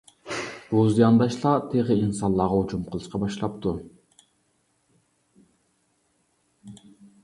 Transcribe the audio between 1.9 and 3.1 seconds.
ئىنسانلارغا ھۇجۇم